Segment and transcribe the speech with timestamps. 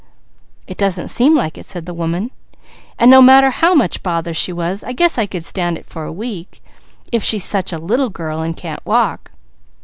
[0.65, 2.31] "It doesn't seem like it," said the woman,
[2.97, 6.05] "and no matter how much bother she was, I guess I could stand it for
[6.05, 6.63] a week,
[7.11, 9.29] if she's such a little girl, and can't walk.